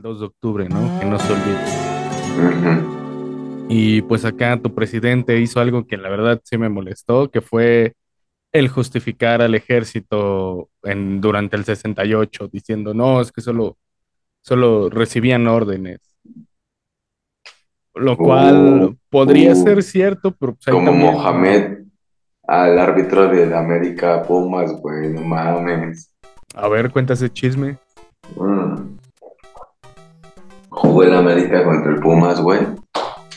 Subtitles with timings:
[0.00, 0.98] al 2 de octubre, ¿no?
[0.98, 1.60] Que no se olvide.
[3.68, 7.94] Y pues acá tu presidente hizo algo que la verdad sí me molestó, que fue
[8.52, 13.76] el justificar al ejército en, durante el 68, diciendo, no, es que solo,
[14.40, 16.00] solo recibían órdenes.
[17.94, 21.78] Lo cual Uh, podría uh, ser cierto, pero pues como también, Mohamed
[22.44, 26.10] al árbitro del América Pumas, güey, no mames.
[26.54, 27.76] a ver, cuenta ese chisme.
[28.36, 28.99] Mm.
[30.80, 32.60] Jugó el América contra el Pumas, güey.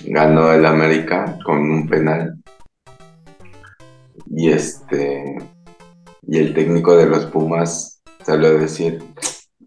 [0.05, 2.41] Ganó el América con un penal.
[4.27, 5.37] Y este.
[6.25, 9.03] Y el técnico de los Pumas salió a decir.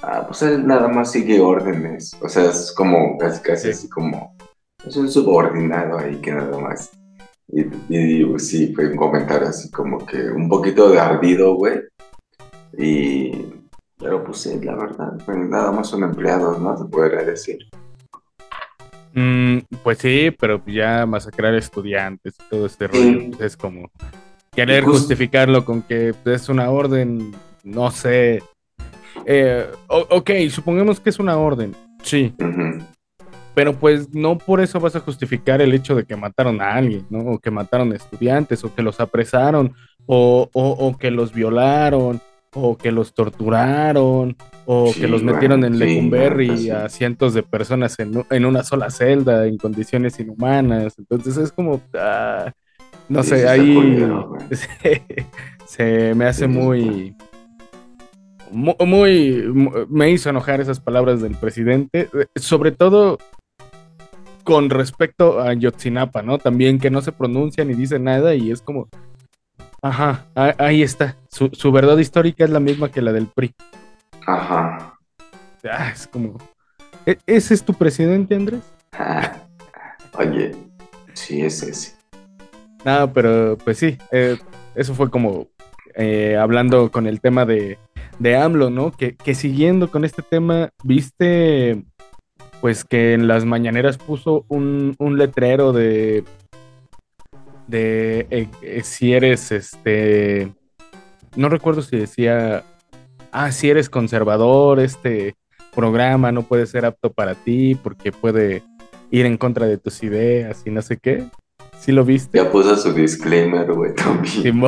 [0.02, 2.16] Ah, pues él nada más sigue órdenes.
[2.23, 3.71] O sea, es como casi casi Sí.
[3.71, 4.35] así como.
[4.87, 6.91] Es un subordinado ahí que nada más.
[7.49, 7.61] Y,
[7.95, 11.80] y sí, fue un comentario así como que un poquito de ardido, güey.
[12.79, 13.33] Y.
[13.99, 16.77] Pero pues sí, la verdad, pues nada más son empleados, ¿no?
[16.77, 17.59] Se podría decir.
[19.15, 22.93] Mm, pues sí, pero ya masacrar estudiantes y todo este Sí.
[22.93, 23.91] rollo pues, es como
[24.55, 27.33] querer jus- justificarlo con que es una orden,
[27.65, 28.43] no sé.
[29.25, 32.35] Eh, ok, supongamos que es una orden, sí,
[33.55, 37.07] pero pues no por eso vas a justificar el hecho de que mataron a alguien,
[37.09, 37.21] ¿no?
[37.21, 42.21] O que mataron estudiantes, o que los apresaron, o, o- o que los violaron,
[42.59, 46.71] o que los torturaron, o Sí, que los metieron en Lecumberri sí.
[46.71, 50.98] a cientos de personas en, en una sola celda, en condiciones inhumanas.
[50.98, 52.52] Entonces es como, ah,
[53.09, 53.76] no Sí, sé, ahí
[54.51, 55.02] se,
[55.66, 57.15] se me hace muy,
[58.51, 63.18] mu- muy, mu- me hizo enojar esas palabras del presidente, eh, sobre todo
[64.44, 66.38] con respecto a Yotzinapa, ¿no?
[66.38, 68.88] También que no se pronuncia ni dice nada y es como,
[69.88, 70.26] ajá,
[70.59, 73.54] ahí está, su, su verdad histórica es la misma que la del PRI.
[74.26, 74.98] Ajá.
[75.70, 76.38] Ah, es como,
[77.04, 78.62] ¿e- ¿ese es tu presidente, Andrés?
[80.19, 80.54] Oye,
[81.12, 81.97] sí es ese.
[82.84, 84.38] No, pero pues sí, eh,
[84.75, 85.48] eso fue como
[85.94, 87.78] eh, hablando con el tema de,
[88.19, 88.92] de AMLO, ¿no?
[88.92, 91.84] Que, que siguiendo con este tema, viste
[92.60, 96.25] pues que en las mañaneras puso un, un letrero de
[97.66, 100.53] de eh, eh, si eres este
[101.34, 102.65] no recuerdo si decía
[103.32, 105.34] ah si eres conservador este
[105.75, 108.62] programa no puede ser apto para ti porque puede
[109.10, 111.25] ir en contra de tus ideas y no sé qué
[111.78, 112.38] ¿Sí lo viste?
[112.38, 114.60] Ya puso su disclaimer, güey, también.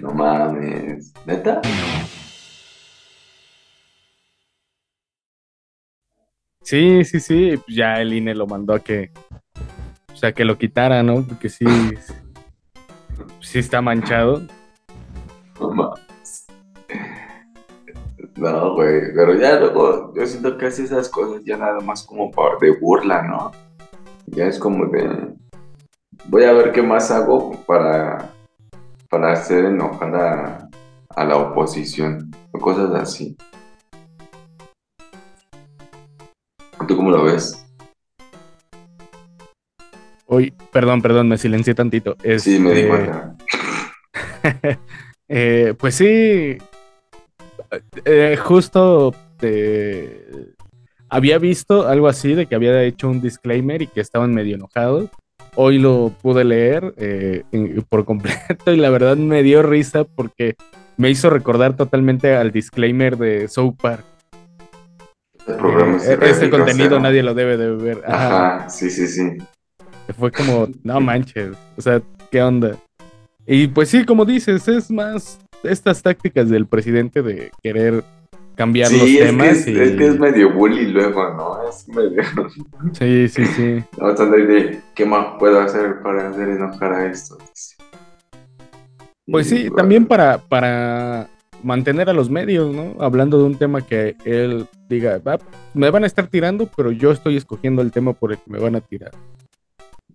[0.00, 1.12] No mames.
[1.24, 1.60] ¿Neta?
[6.62, 9.10] Sí, sí, sí, pues ya el INE lo mandó a que,
[10.22, 11.24] sea, que lo quitara, ¿no?
[11.26, 11.66] Porque sí,
[13.40, 14.42] sí está manchado.
[18.36, 22.30] No güey, pero ya luego yo siento que hace esas cosas ya nada más como
[22.30, 23.50] por de burla, ¿no?
[24.26, 25.34] Ya es como de
[26.26, 28.30] voy a ver qué más hago para
[29.10, 30.68] para hacer enojar a,
[31.10, 33.36] a la oposición o cosas así.
[36.86, 37.61] ¿Tú cómo lo ves?
[40.32, 42.16] Uy, perdón, perdón, me silencié tantito.
[42.38, 43.36] Sí, me di Este, cuenta.
[45.28, 46.56] eh, pues sí,
[48.06, 50.54] eh, justo eh,
[51.10, 55.10] había visto algo así de que había hecho un disclaimer y que estaban medio enojados.
[55.54, 57.42] Hoy lo pude leer eh,
[57.90, 60.54] por completo y la verdad me dio risa porque
[60.96, 64.04] me hizo recordar totalmente al disclaimer de South Park.
[65.46, 68.02] El programa es re este contenido nadie lo debe de ver.
[68.06, 68.56] Ajá.
[68.56, 69.36] Ajá, sí, sí, sí.
[70.18, 72.76] Fue como, no manches, o sea, ¿qué onda?
[73.46, 78.04] Y pues sí, como dices, es más estas tácticas del presidente de querer
[78.54, 79.48] cambiar los Sí, es que temas.
[79.48, 79.80] es, y...
[79.80, 81.68] es que es medio bully luego, ¿no?
[81.68, 82.22] Es medio...
[82.92, 83.82] Sí, sí, sí.
[83.98, 87.38] No, de, ¿qué más puedo hacer para hacer enojar a esto?
[89.26, 91.28] Pues Y, sí, bueno, también para, para
[91.62, 92.96] mantener a los medios, ¿no?
[93.02, 95.38] Hablando de un tema que él diga, "Va,
[95.74, 98.58] me van a estar tirando, pero yo estoy escogiendo el tema por el que me
[98.58, 99.12] van a tirar.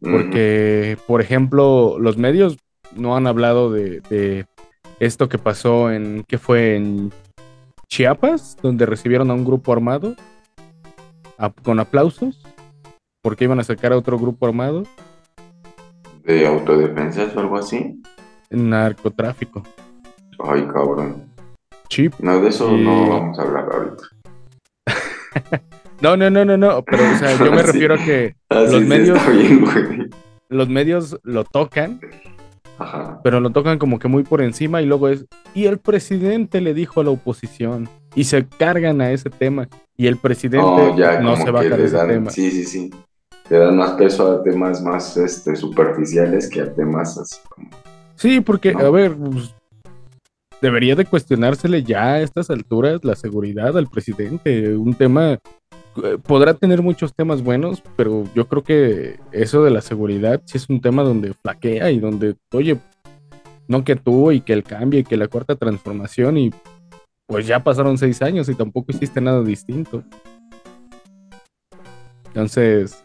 [0.01, 2.57] Porque, por ejemplo, los medios
[2.95, 4.45] no han hablado de, de
[4.99, 6.75] esto que pasó en, ¿qué fue?
[6.75, 7.11] En
[7.89, 10.15] Chiapas, donde recibieron a un grupo armado
[11.37, 12.43] a- con aplausos,
[13.21, 14.83] porque iban a sacar a otro grupo armado
[16.23, 18.01] ¿De autodefensas o algo así?
[18.49, 19.63] narcotráfico.
[20.39, 21.25] Ay, cabrón.
[21.89, 22.13] Chip.
[22.19, 24.03] No, de eso Y- no vamos a hablar ahorita.
[26.01, 28.81] No, no, no, no, no, pero o sea, yo me refiero a que Ah, Los
[28.83, 30.09] medios- bien,
[30.49, 31.99] los medios lo tocan,
[32.77, 33.19] Ajá.
[33.23, 36.73] pero lo tocan como que muy por encima y luego es, y el presidente le
[36.73, 39.67] dijo a la oposición, y se cargan a ese tema.
[39.95, 40.65] Y el presidente
[41.21, 42.29] no, se baja de ese tema.
[42.31, 42.91] Sí, sí, sí.
[43.49, 47.69] Le dan más peso a temas más este, superficiales que a temas así como.
[48.15, 49.53] Sí, porque, a ver, pues,
[50.61, 54.75] debería de cuestionársele ya a estas alturas la seguridad al presidente.
[54.75, 55.37] Un tema
[56.23, 60.69] podrá tener muchos temas buenos, pero yo creo que eso de la seguridad sí es
[60.69, 62.77] un tema donde flaquea y donde, oye,
[63.67, 66.51] no que tú y que el cambio y que la cuarta transformación y
[67.25, 70.03] pues ya pasaron seis años y tampoco hiciste nada distinto.
[72.27, 73.03] Entonces,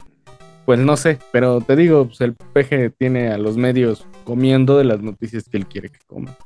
[0.64, 4.84] pues no sé, pero te digo, pues el peje tiene a los medios comiendo de
[4.84, 6.36] las noticias que él quiere que coman.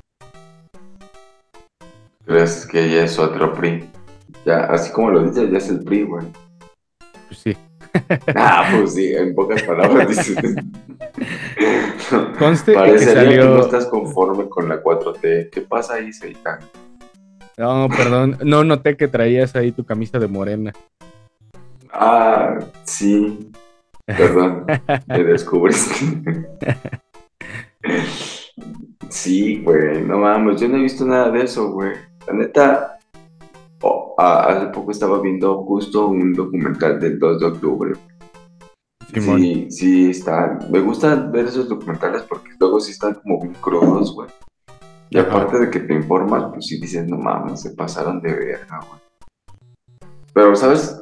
[2.24, 3.88] ¿Crees que ya es otro PRI?
[4.46, 6.24] Ya, así como lo dices, ya es el PRI, güey.
[7.26, 7.56] Pues sí.
[8.36, 10.36] ah, pues sí, en pocas palabras dices.
[12.38, 13.42] Conste que, salió...
[13.42, 15.50] que no estás conforme con la 4T.
[15.50, 16.60] ¿Qué pasa ahí, Seitán?
[17.58, 20.72] No, perdón, no noté que traías ahí tu camisa de morena.
[21.90, 23.50] Ah, sí.
[24.04, 24.64] Perdón,
[25.08, 26.46] me descubriste.
[29.08, 31.94] sí, güey, no mames, yo no he visto nada de eso, güey.
[32.28, 32.95] La neta,
[33.82, 37.92] oh, hace poco estaba viendo justo un documental del 2 de octubre.
[39.12, 40.58] Sí, sí, está.
[40.70, 44.28] Me gusta ver esos documentales porque luego sí están como bien crudos, güey.
[45.08, 48.80] Y aparte de que te informas, pues sí dices, no mames, se pasaron de verga,
[48.88, 49.00] güey.
[50.34, 51.00] Pero, ¿sabes?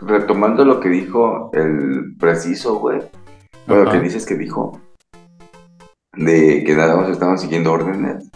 [0.00, 3.00] Retomando lo que dijo el preciso, güey.
[3.66, 4.80] Bueno, lo que dices que dijo.
[6.14, 8.30] De que nada más estaban siguiendo órdenes.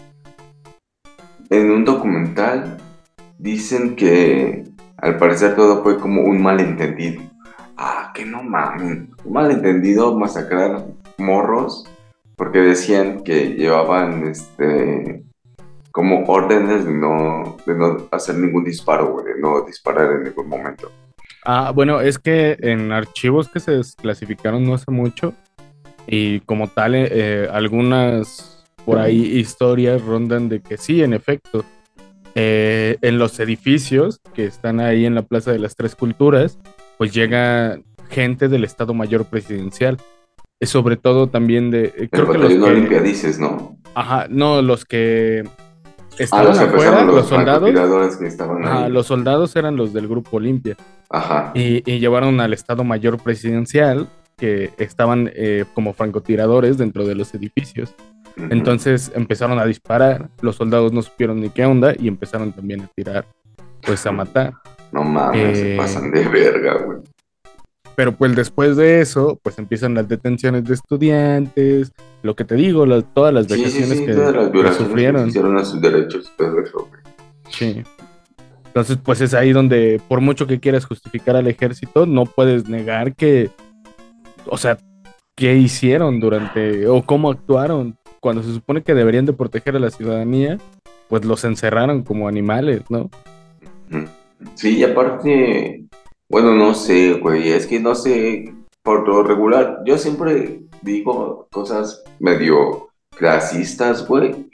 [1.49, 2.77] En un documental
[3.43, 4.63] dicen que
[4.97, 7.21] al parecer todo fue como un malentendido.
[7.75, 9.09] Ah, que no mames.
[9.25, 10.85] Un malentendido masacrar
[11.17, 11.85] morros
[12.37, 15.23] porque decían que llevaban este
[15.91, 20.89] como órdenes de no, de no hacer ningún disparo, de no disparar en ningún momento.
[21.45, 25.33] Ah, bueno, es que en archivos que se desclasificaron no hace mucho
[26.07, 31.63] y como tal eh, eh, algunas por ahí historias rondan de que sí, en efecto,
[32.35, 36.59] eh, en los edificios que están ahí en la Plaza de las Tres Culturas,
[36.97, 39.97] pues llega gente del Estado Mayor Presidencial
[40.65, 41.93] sobre todo también de...
[41.95, 43.77] Eh, creo que los que, dices, ¿no?
[43.95, 45.43] Ajá, no, los que
[46.17, 48.17] estaban los afuera, los, soldados...
[48.17, 50.75] Que estaban ajá, los soldados eran los del Grupo Olimpia.
[51.09, 51.51] Ajá.
[51.53, 54.07] Y, llevaron al Estado Mayor Presidencial,
[54.37, 57.93] que estaban eh, como francotiradores dentro de los edificios.
[58.35, 62.87] Entonces empezaron a disparar, los soldados no supieron ni qué onda y empezaron también a
[62.87, 63.25] tirar,
[63.85, 64.53] pues a matar.
[64.91, 66.99] No mames, se eh, pasan de verga, güey.
[67.95, 71.91] Pero pues después de eso, pues empiezan las detenciones de estudiantes,
[72.23, 74.13] lo que te digo, todas las vejaciones que,
[74.73, 75.29] sufrieron.
[75.57, 76.31] a sus derechos,
[77.49, 77.83] Sí.
[78.65, 83.13] Entonces, pues es ahí donde, por mucho que quieras justificar al ejército, no puedes negar
[83.13, 83.51] que,
[84.47, 84.79] o sea,
[85.35, 89.91] qué hicieron durante, o cómo actuaron, cuando se supone que deberían de proteger a la
[89.91, 90.57] ciudadanía,
[91.09, 93.09] pues los encerraron como animales, ¿no?
[94.55, 95.83] Sí, y aparte,
[96.29, 102.01] bueno, no sé, güey, es que no sé, por lo regular, yo siempre digo cosas
[102.19, 104.49] medio clasistas, güey,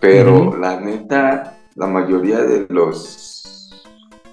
[0.00, 3.86] pero la neta, la mayoría de los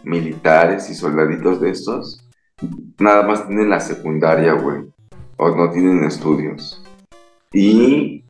[0.03, 2.27] militares y soldaditos de estos,
[2.97, 4.81] nada más tienen la secundaria, güey,
[5.37, 6.83] o no tienen estudios.
[7.53, 8.23] Y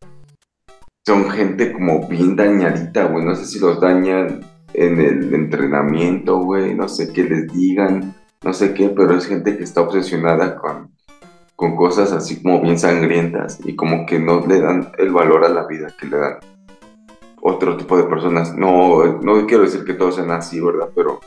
[1.09, 6.75] son gente como bien dañadita, güey, no sé si los dañan en el entrenamiento, güey,
[6.75, 8.13] no sé qué les digan
[8.43, 10.91] no sé qué, pero es gente que está obsesionada con,
[11.55, 15.49] con cosas así como bien sangrientas y como que no le dan el valor a
[15.49, 16.37] la vida que le dan
[17.41, 18.55] otro tipo de personas.
[18.55, 20.89] No, no quiero decir que todos sean así, ¿verdad?
[20.95, 21.19] Pero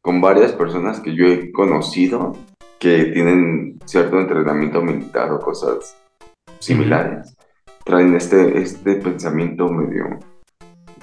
[0.00, 2.32] con varias personas que yo he conocido
[2.78, 5.96] que tienen cierto entrenamiento militar o cosas
[6.60, 7.36] similares,
[7.88, 10.20] traen este, este pensamiento medio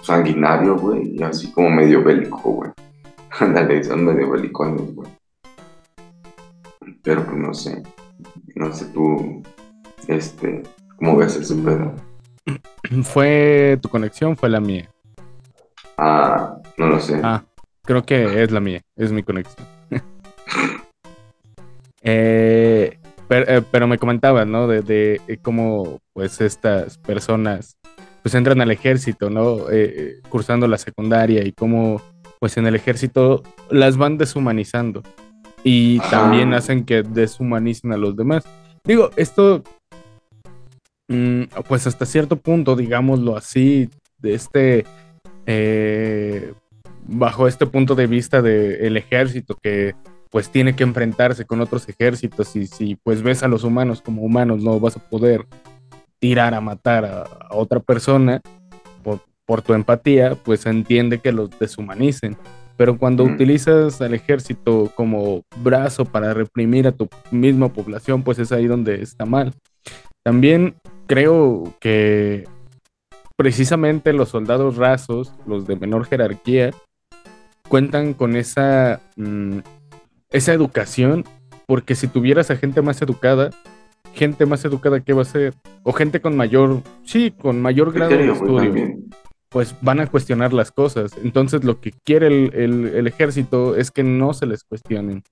[0.04, 2.72] sanguinario, güey, y así como medio bélico, güey.
[3.40, 5.10] Ándale, son medio belicones, güey.
[7.04, 7.82] Pero pues no sé.
[8.54, 9.42] No sé tú,
[10.08, 10.62] este,
[10.98, 11.92] ¿cómo ves ese pedo?
[13.04, 14.88] ¿Fue tu conexión fue la mía?
[15.98, 17.20] Ah, no lo sé.
[17.24, 17.44] Ah,
[17.82, 19.68] creo que es la mía, es mi conexión.
[22.08, 22.95] Eh,
[23.30, 24.68] eh, pero, me comentabas, ¿no?
[24.68, 27.78] De, cómo, pues, estas personas,
[28.22, 29.70] pues, entran al ejército, ¿no?
[29.72, 32.02] Eh, cursando la secundaria y cómo,
[32.40, 35.04] pues, en el ejército las van deshumanizando
[35.64, 38.46] y también hacen que deshumanicen a los demás.
[38.84, 39.64] Digo, esto,
[41.08, 43.90] mm, pues hasta cierto punto, digámoslo así,
[44.20, 44.86] de este,
[45.48, 46.54] eh,
[47.08, 49.96] bajo este punto de vista del ejército que
[50.30, 54.22] pues tiene que enfrentarse con otros ejércitos y si pues ves a los humanos como
[54.22, 55.46] humanos no vas a poder
[56.20, 58.42] tirar a matar a, otra persona
[59.04, 62.38] por, por, tu empatía, pues entiende que los deshumanicen.
[62.78, 68.52] Pero cuando utilizas al ejército como brazo para reprimir a tu misma población, pues es
[68.52, 69.54] ahí donde está mal.
[70.24, 70.76] También
[71.08, 72.46] creo que
[73.38, 76.72] precisamente los soldados rasos, los de menor jerarquía,
[77.68, 79.60] cuentan con esa, mm,
[80.36, 81.24] esa educación,
[81.66, 83.52] porque si tuvieras a gente más educada,
[84.14, 85.54] gente más educada, ¿qué va a ser?
[85.84, 88.98] O gente con mayor, sí, con mayor grado de estudio,
[89.50, 91.14] pues van a cuestionar las cosas.
[91.24, 95.24] Entonces lo que quiere el, ejército es que no se les cuestionen.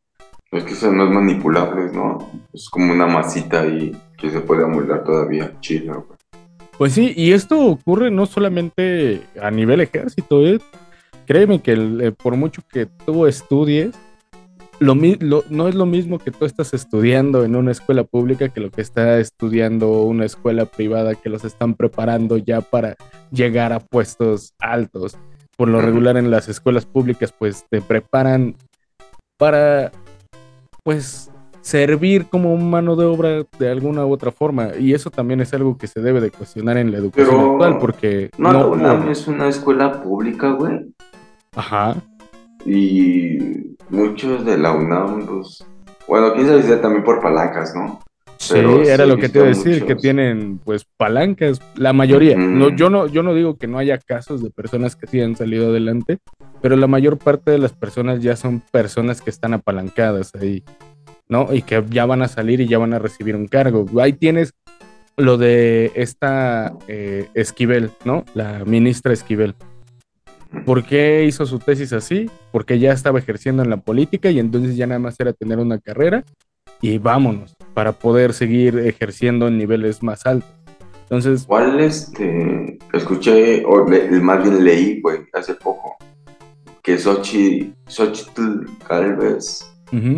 [0.51, 2.29] Es que son más manipulables, ¿no?
[2.53, 5.51] Es como una masita ahí que se puede amoldar todavía.
[5.59, 6.07] Chido,
[6.77, 10.61] Pues sí, y esto ocurre no solamente a nivel ejército, ¿eh?
[11.25, 13.93] Créeme que eh, por mucho que tú estudies,
[14.83, 18.69] lo, no es lo mismo que tú estás estudiando en una escuela pública que lo
[18.69, 22.95] que está estudiando una escuela privada que los están preparando ya para
[23.31, 25.17] llegar a puestos altos.
[25.55, 28.55] Por lo regular en las escuelas públicas pues te preparan
[29.37, 29.91] para
[30.83, 35.53] pues servir como mano de obra de alguna u otra forma y eso también es
[35.53, 39.47] algo que se debe de cuestionar en la educación actual porque no, no, es una
[39.47, 40.93] escuela pública, güey.
[41.55, 41.95] Ajá.
[42.65, 45.65] Y muchos de la UNAM, pues,
[46.07, 47.99] bueno, quién sabe también por palancas, ¿no?
[48.43, 52.37] sí, era lo que te iba a decir, que tienen pues palancas, la mayoría.
[52.37, 55.35] no, yo, no, yo no digo que no haya casos de personas que sí han
[55.35, 56.19] salido adelante,
[56.61, 60.63] pero la mayor parte de las personas ya son personas que están apalancadas ahí,
[61.27, 61.53] ¿no?
[61.53, 63.85] Y que ya van a salir y ya van a recibir un cargo.
[63.99, 64.53] Ahí tienes
[65.15, 68.25] lo de esta eh, Esquivel, ¿no?
[68.33, 69.55] La ministra Esquivel.
[70.65, 72.29] ¿Por qué hizo su tesis así?
[72.51, 75.79] Porque ya estaba ejerciendo en la política y entonces ya nada más era tener una
[75.79, 76.23] carrera
[76.81, 80.49] y vámonos para poder seguir ejerciendo en niveles más altos.
[81.03, 83.85] Entonces, ¿cuál este escuché o
[84.21, 85.97] más bien leí, güey, hace poco
[86.81, 89.69] que Xochitl, Xochitl Galvez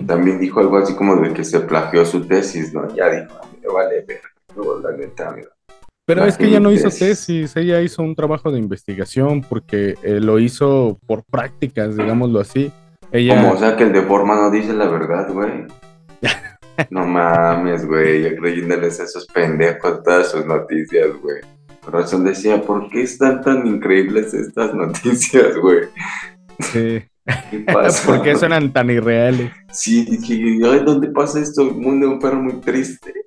[0.07, 2.87] también dijo algo así como de que se plagió su tesis, ¿no?
[2.95, 4.21] Ya dijo, me vale ver,
[4.81, 5.49] la neta, mira.
[6.05, 10.19] Pero es que ella no hizo tesis, ella hizo un trabajo de investigación porque eh,
[10.19, 12.71] lo hizo por prácticas, digámoslo así.
[13.11, 13.35] Ella...
[13.35, 15.65] Como, o sea, que el de forma no dice la verdad, güey.
[16.91, 21.41] no mames, güey, yo creyéndoles a esos pendejos todas sus noticias, güey.
[21.81, 25.85] Por razón decía, ¿por qué están tan increíbles estas noticias, güey?
[26.59, 27.03] Sí.
[27.49, 28.05] ¿Qué pasa?
[28.05, 29.51] ¿Por qué suenan tan irreales?
[29.71, 31.63] Sí, dije, ¿dónde pasa esto?
[31.63, 33.25] Un mundo un perro muy triste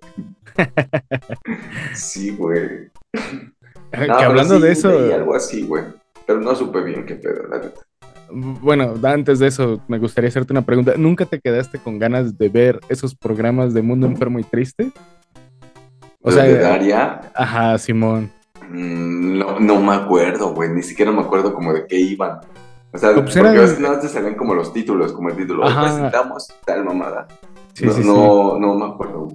[1.95, 2.91] sí, güey.
[3.93, 4.91] que hablando de eso.
[4.91, 5.85] Algo así, güey.
[6.27, 7.81] Pero no supe bien qué pedo, la neta.
[8.31, 10.93] Bueno, antes de eso, me gustaría hacerte una pregunta.
[10.97, 14.93] ¿Nunca te quedaste con ganas de ver esos programas de Mundo Enfermo y Triste?
[16.21, 17.21] O sea, de Daria.
[17.35, 18.31] Ajá, Simón.
[18.69, 20.69] Mm, no, no me acuerdo, güey.
[20.71, 22.41] Ni siquiera me acuerdo como de qué iban.
[22.93, 25.62] O sea, pues porque a veces no te salen como los títulos, como el título.
[25.62, 27.29] Presentamos tal mamada.
[27.75, 29.29] Sí, no, sí, no, no me acuerdo.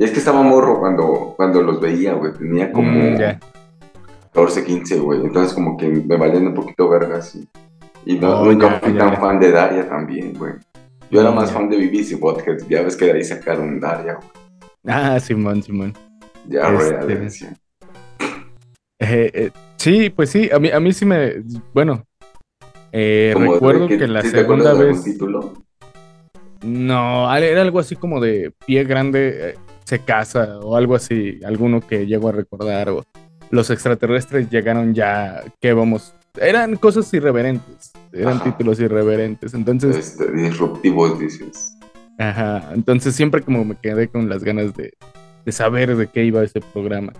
[0.00, 2.32] Y es que estaba morro cuando, cuando los veía, güey.
[2.32, 3.18] Tenía como
[4.32, 5.20] 14, mm, 15, güey.
[5.20, 7.34] Entonces como que me valían un poquito vergas.
[7.34, 7.46] Y,
[8.06, 10.54] y no, oh, nunca fui tan fan de Daria también, güey.
[11.10, 12.66] Yo era más fan de BBC Podcast.
[12.66, 14.28] Ya ves que de ahí sacaron Daria, güey.
[14.86, 15.92] Ah, Simón, Simón.
[16.48, 17.48] Ya, güey, este...
[19.00, 21.42] eh, eh, sí, pues sí, a mí, a mí sí me.
[21.74, 22.06] Bueno,
[22.90, 25.04] eh, recuerdo que, la segunda vez.
[25.04, 25.52] título?
[26.64, 29.56] No, era algo así como de pie grande.
[29.90, 33.02] Se casa o algo así, alguno que llego a recordar, o
[33.50, 39.96] los extraterrestres llegaron ya, que vamos, eran cosas irreverentes, eran títulos irreverentes, entonces...
[39.96, 41.76] Este, disruptivos, dices.
[42.18, 44.92] Ajá, entonces siempre como me quedé con las ganas de,
[45.44, 47.12] de saber de qué iba ese programa.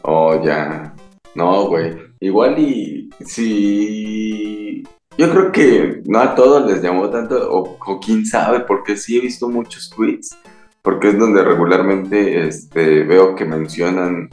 [0.00, 0.94] Oh, ya.
[1.34, 1.98] No, güey.
[2.20, 4.84] Igual y si...
[5.18, 9.18] Yo creo que no a todos les llamó tanto, o, o quién sabe, porque sí
[9.18, 10.34] he visto muchos tweets
[10.82, 14.30] porque es donde regularmente este, veo que mencionan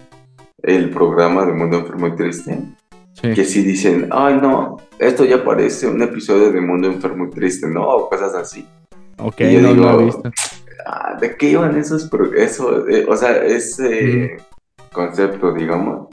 [0.63, 2.60] el programa de Mundo Enfermo y Triste.
[3.22, 7.68] Que sí dicen, ay no, esto ya parece un episodio de Mundo Enfermo y Triste,
[7.68, 7.84] ¿no?
[7.84, 8.68] O cosas así.
[9.18, 10.32] Ok, no lo he visto.
[10.86, 12.10] Ah, ¿De qué iban esos?
[12.36, 14.38] Eso, eh, o sea, ese
[14.94, 16.10] concepto, digamos,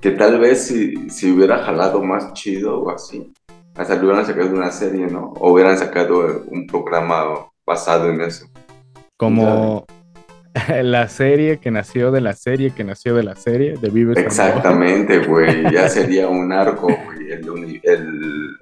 [0.00, 3.32] que tal vez si, si hubiera jalado más chido o así,
[3.74, 5.32] hasta le hubieran sacado una serie, ¿no?
[5.40, 8.46] O hubieran sacado un programa basado en eso.
[9.16, 9.86] Como
[10.82, 14.18] la serie que nació de la serie que nació de la serie de Vives.
[14.18, 15.70] Exactamente, güey.
[15.72, 17.32] Ya sería un arco, güey.
[17.32, 18.56] El,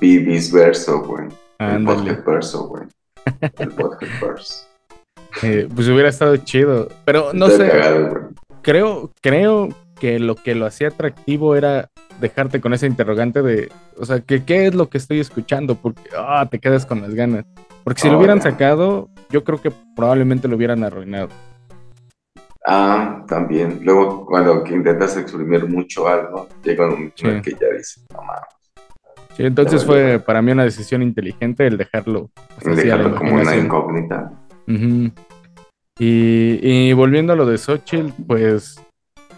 [0.00, 1.28] Bibis verso, güey.
[1.58, 2.84] El podcast verso, güey.
[3.58, 4.64] El podcast verso.
[5.42, 6.88] Eh, pues hubiera estado chido.
[7.04, 8.30] Pero no sé, cagado,
[8.62, 9.68] creo, creo
[10.00, 11.90] que lo que lo hacía atractivo era
[12.20, 16.02] dejarte con ese interrogante de, o sea, que qué es lo que estoy escuchando, porque
[16.16, 17.44] ah, te quedas con las ganas.
[17.84, 21.28] Porque si lo hubieran sacado, yo creo que probablemente lo hubieran arruinado.
[22.66, 23.80] Ah, también.
[23.82, 27.40] Luego, cuando intentas exprimir mucho algo, llega un momento Sí.
[27.42, 28.42] que ya dices, no mames,
[29.36, 32.28] Sí, entonces fue para mí una decisión inteligente el dejarlo
[32.60, 34.32] dejarlo como una incógnita.
[34.66, 38.80] Y, y volviendo a lo de Xochitl, pues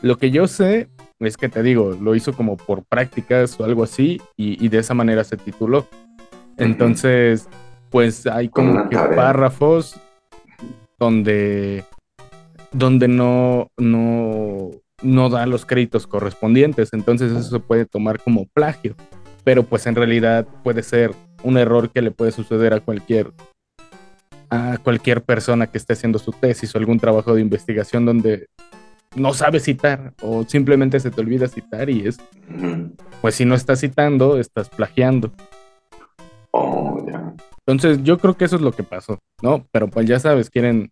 [0.02, 0.88] lo que yo sé
[1.18, 4.78] es que te digo, lo hizo como por prácticas o algo así y, y de
[4.78, 5.86] esa manera se tituló.
[6.56, 7.48] Entonces,
[7.90, 9.96] pues hay Como que párrafos
[10.98, 11.84] donde,
[12.72, 14.70] donde no, no,
[15.02, 16.92] no da los créditos correspondientes.
[16.92, 18.94] Entonces eso se puede tomar como plagio.
[19.44, 23.32] Pero pues en realidad puede ser un error que le puede suceder a cualquier
[24.52, 28.48] a cualquier persona que esté haciendo su tesis o algún trabajo de investigación donde
[29.16, 32.18] no sabe citar o simplemente se te olvida citar y es,
[33.20, 35.32] pues si no estás citando, estás plagiando.
[36.52, 37.34] Oh, ya.
[37.66, 39.66] Entonces yo creo que eso es lo que pasó, ¿no?
[39.72, 40.90] Pero pues ya sabes, quieren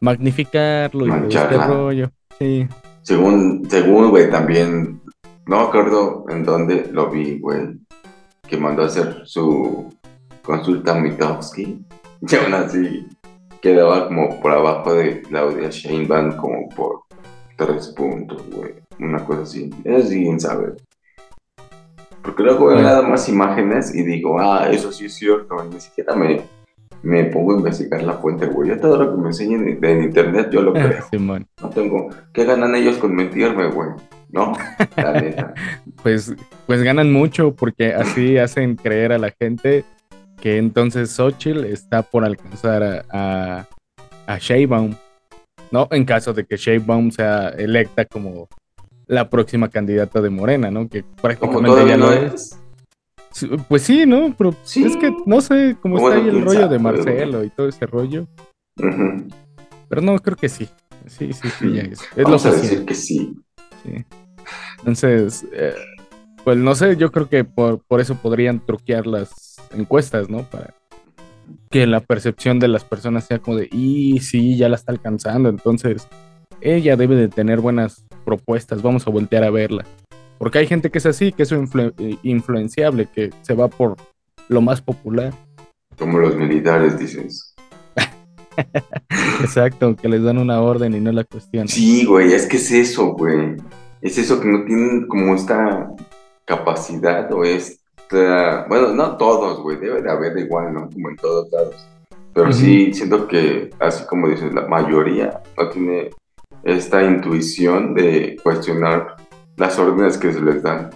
[0.00, 2.10] magnificarlo y todo este rollo.
[2.38, 2.68] Sí.
[3.02, 5.00] Según, según, güey, también,
[5.46, 7.78] no me acuerdo en dónde lo vi, güey,
[8.46, 9.92] que mandó a hacer su
[10.42, 11.84] consulta a Mitofsky,
[12.20, 13.06] y aún así
[13.60, 17.01] quedaba como por abajo de Claudia Sheinbaum como por
[17.66, 20.76] tres puntos, güey, una cosa así, es bien saber.
[22.22, 26.14] Porque luego veo nada más imágenes y digo, ah, eso sí es cierto, ni siquiera
[26.14, 26.42] me,
[27.02, 30.02] me pongo a investigar la fuente, güey, ya todo lo que me enseñan en, en
[30.04, 31.04] internet yo lo creo.
[31.10, 31.46] Simón.
[31.60, 32.10] No tengo.
[32.32, 33.90] ¿Qué ganan ellos con mentirme, güey?
[34.30, 34.52] ¿No?
[34.96, 35.54] La neta.
[36.02, 36.34] Pues,
[36.66, 39.84] pues ganan mucho porque así hacen creer a la gente
[40.40, 43.66] que entonces Xochitl está por alcanzar a, a,
[44.26, 44.94] a Sheinbaum,
[45.72, 45.88] ¿no?
[45.90, 48.48] En caso de que Sheinbaum sea electa como
[49.06, 50.88] la próxima candidata de Morena, ¿no?
[50.88, 52.58] Que prácticamente ya no es.
[53.68, 54.34] Pues sí, ¿no?
[54.36, 54.84] Pero Sí.
[54.84, 56.78] es que no sé cómo Bueno, está ahí el rollo sabe, de.
[56.78, 58.26] Marcelo y todo ese rollo.
[58.76, 60.68] Pero no, creo que sí.
[61.06, 62.00] Sí, sí, sí, ya es.
[62.16, 63.34] Es Vamos lo a decir que sí.
[63.82, 64.04] Sí.
[64.78, 65.74] Entonces, eh,
[66.44, 70.42] pues no sé, yo creo que por, por eso podrían truquear las encuestas, ¿no?
[70.44, 70.74] Para
[71.70, 75.48] que la percepción de las personas sea como de, y sí, ya la está alcanzando,
[75.48, 76.06] entonces
[76.60, 79.84] ella debe de tener buenas propuestas, vamos a voltear a verla.
[80.38, 83.96] Porque hay gente que es así, que es influ- eh, influenciable, que se va por
[84.48, 85.32] lo más popular.
[85.98, 87.54] Como los militares, dices.
[89.40, 91.68] Exacto, que les dan una orden y no la cuestionan.
[91.68, 93.56] Sí, güey, es que es eso, güey.
[94.00, 95.88] Es eso que no tienen como esta
[96.44, 97.44] capacidad o
[98.12, 98.64] esta.
[98.68, 100.90] Bueno, no todos, güey, debe de haber igual, ¿no?
[100.90, 101.88] Como en todos lados.
[102.34, 106.10] Pero sí, siento que, así como dices, la mayoría no tiene
[106.64, 109.16] esta intuición de cuestionar
[109.56, 110.90] las órdenes que se les dan.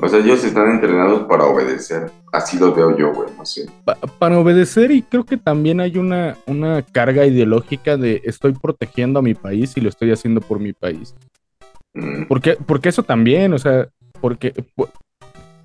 [0.00, 2.10] O sea, ellos están entrenados para obedecer.
[2.32, 3.66] Así lo veo yo, güey, no sé.
[3.84, 9.20] Pa- para obedecer y creo que también hay una, una carga ideológica de estoy protegiendo
[9.20, 11.14] a mi país y lo estoy haciendo por mi país.
[11.94, 13.88] Mm, Porque, porque eso también, o sea,
[14.20, 14.52] porque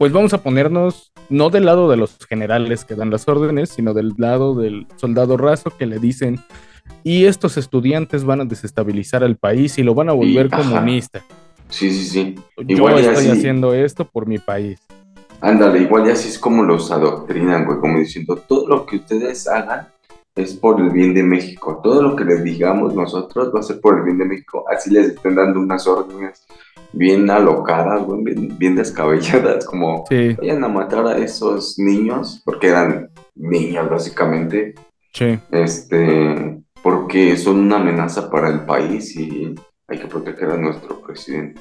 [0.04, 3.94] pues vamos a ponernos no del lado de los generales que dan las órdenes, sino
[3.94, 6.42] del lado del soldado raso que le dicen
[7.06, 10.62] y estos estudiantes van a desestabilizar al país y lo van a volver ajá.
[10.62, 11.24] comunista.
[11.70, 12.36] Sí, sí, sí.
[12.58, 14.82] Yo Igual y estoy haciendo esto por mi país.
[15.40, 19.48] Ándale, igual ya así es como los adoctrinan, güey, como diciendo, todo lo que ustedes
[19.48, 19.88] hagan
[20.36, 23.80] es por el bien de México, todo lo que les digamos nosotros va a ser
[23.80, 26.46] por el bien de México, así les estén dando unas órdenes
[26.94, 33.10] bien alocadas, bien, bien descabelladas, como Sí, vayan a matar a esos niños, porque eran
[33.36, 34.76] niños básicamente,
[35.14, 35.40] sí.
[35.52, 39.54] este, porque son una amenaza para el país y
[39.88, 41.60] hay que proteger a nuestro presidente,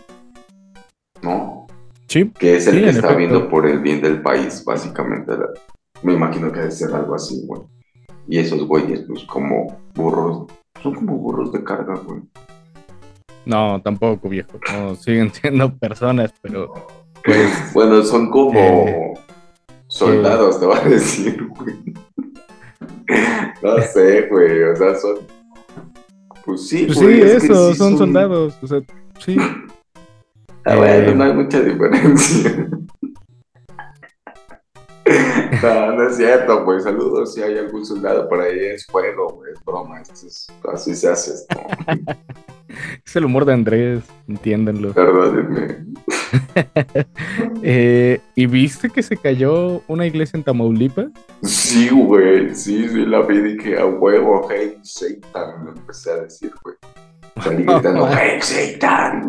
[1.23, 1.67] ¿no?
[2.09, 3.17] Sí, que es el Sí, que está efecto.
[3.17, 5.33] viendo por el bien del país, básicamente.
[6.03, 7.63] Me imagino que debe ser algo así, güey.
[8.29, 10.47] Y esos güeyes, pues como burros,
[10.83, 12.21] son como burros de carga, güey.
[13.47, 14.59] No, tampoco viejo.
[14.73, 16.73] No, siguen siendo personas, pero
[17.25, 19.15] pues Bueno, son como Eh,
[19.89, 21.77] soldados, te voy a decir, güey.
[23.63, 25.17] No sé, güey, o sea, son...
[26.45, 28.55] Pues sí, Pues güey, sí, es eso, sí son soldados.
[28.63, 28.81] O sea,
[29.21, 29.37] sí.
[30.65, 31.15] Ah, bueno, Eh.
[31.15, 32.69] no hay mucha diferencia.
[35.63, 39.53] No, no es cierto, pues saludos si hay algún soldado por ahí, es juego, güey,
[39.53, 41.61] es broma, es- así se hace esto.
[43.05, 44.93] Es el humor de Andrés, entiéndanlo.
[44.93, 45.85] Perdónenme.
[47.63, 51.07] Eh, ¿Y viste que se cayó una iglesia en Tamaulipas?
[51.43, 56.17] Sí, güey, sí, sí, la vi y dije a huevo, hey, Satan, me empecé a
[56.17, 56.75] decir, güey.
[57.43, 59.29] Salí gritando, hey, Satan.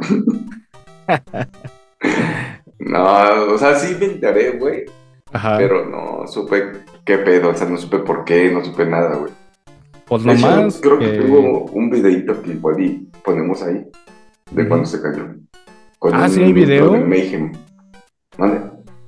[2.79, 4.85] no, o sea, sí me enteré, güey.
[5.33, 5.57] Ajá.
[5.57, 6.63] Pero no supe
[7.05, 9.31] qué pedo, o sea, no supe por qué, no supe nada, güey.
[10.05, 10.79] Pues De hecho, nomás.
[10.81, 13.85] creo que que- tengo un videito que igual y ponemos ahí
[14.51, 15.25] de cuando se cayó.
[15.99, 16.87] Con Ah, un- ¿sí hay video?
[16.89, 17.51] con el Mayhem.
[18.37, 18.61] ¿Vale?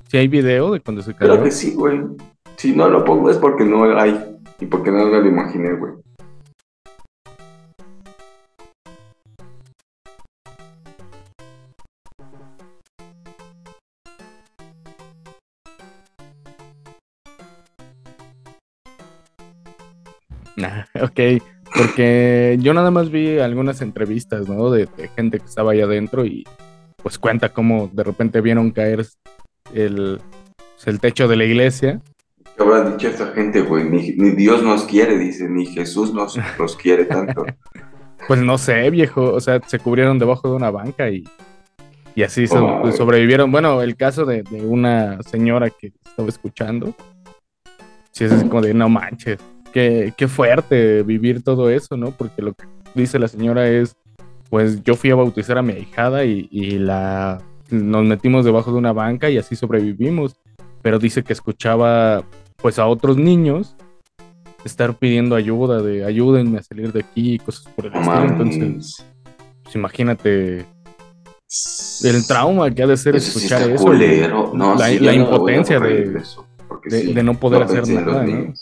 [0.08, 1.44] ¿Sí hay video de cuando se Creo cayó?
[1.44, 2.02] que sí, güey.
[2.56, 4.20] Si no lo pongo es porque no hay
[4.60, 5.94] y porque no me lo imaginé, güey.
[20.66, 21.42] Ah, ok,
[21.76, 24.70] porque yo nada más vi algunas entrevistas, ¿no?
[24.72, 26.46] De, de gente que estaba ahí adentro y
[27.02, 29.06] pues cuenta cómo de repente vieron caer
[29.74, 30.20] el,
[30.76, 32.02] pues, el techo de la iglesia.
[32.56, 33.84] ¿Qué habrá dicho esa gente, güey?
[33.84, 37.46] Ni, ni Dios nos quiere, dice, ni Jesús nos, nos quiere tanto.
[38.28, 41.24] Pues no sé, viejo, o sea, se cubrieron debajo de una banca y,
[42.16, 43.52] y así Oh, pues, sobrevivieron.
[43.52, 46.96] Bueno, el caso de, de una señora que estaba escuchando,
[48.12, 49.38] sí es como de, no manches,
[49.76, 52.12] qué, qué fuerte vivir todo eso, ¿no?
[52.12, 53.98] Porque lo que dice la señora es,
[54.50, 58.78] pues yo fui a bautizar a mi ahijada y, y la nos metimos debajo de
[58.78, 60.38] una banca y así sobrevivimos.
[60.82, 62.24] Pero dice que escuchaba
[62.62, 63.76] pues a otros niños
[64.64, 68.24] estar pidiendo ayuda, de ayúdenme a salir de aquí y cosas por el estilo.
[68.24, 69.06] Entonces,
[69.64, 70.66] pues imagínate
[72.04, 74.52] el trauma que ha de ser Eso escuchar eso.
[74.54, 76.46] No, la, sí, impotencia de, eso,
[76.86, 78.54] de- sí, de no poder hacer nada, ¿no?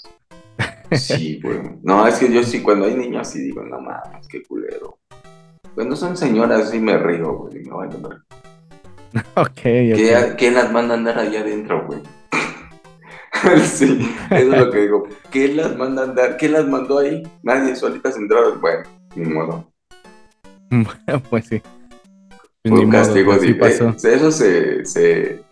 [0.97, 1.59] Sí, güey.
[1.81, 4.99] No, es que yo sí, cuando hay niños sí digo, no mames, qué culero.
[5.75, 7.63] Cuando son señoras sí me río, güey.
[7.63, 8.17] Me vale ver.
[9.35, 9.61] Ok, ok.
[9.61, 12.01] ¿Qué, ¿Quién las manda a andar allá adentro, güey?
[13.63, 15.07] sí, eso es lo que digo.
[15.29, 16.37] ¿Qué las manda a andar?
[16.37, 17.23] ¿Qué las mandó ahí?
[17.43, 18.59] Nadie, solitas entraron.
[18.59, 18.83] Bueno,
[19.15, 19.71] ni modo.
[21.29, 21.61] pues sí.
[22.63, 23.59] Pues un castigo divino.
[23.59, 23.89] pasó.
[23.89, 25.43] Eso se, se,